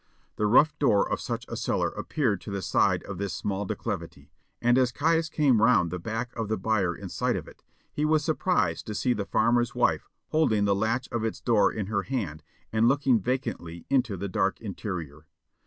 [0.35, 4.31] The rough door of such a cellar appeared in the side of this small declivity,
[4.59, 8.03] and as Caius came round the back of the byre in sight of it, he
[8.03, 12.01] was surprised to see the farmer's wife holding the latch of its door in her
[12.01, 12.41] hand
[12.73, 15.27] and looking vacantly into the dark interior.